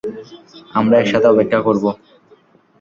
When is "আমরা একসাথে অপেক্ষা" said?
0.73-1.59